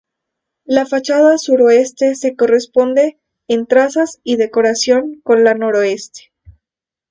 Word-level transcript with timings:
La 0.65 0.87
fachada 0.87 1.37
suroeste 1.37 2.15
se 2.15 2.35
corresponde 2.35 3.19
en 3.47 3.67
trazas 3.67 4.19
y 4.23 4.35
decoración 4.37 5.21
con 5.23 5.43
la 5.43 5.53
noreste. 5.53 6.31